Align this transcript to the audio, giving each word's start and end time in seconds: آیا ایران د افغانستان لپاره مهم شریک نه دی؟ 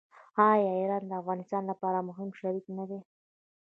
آیا 0.49 0.71
ایران 0.79 1.03
د 1.07 1.11
افغانستان 1.21 1.63
لپاره 1.71 2.05
مهم 2.09 2.29
شریک 2.39 2.65
نه 2.77 2.85
دی؟ 2.89 2.99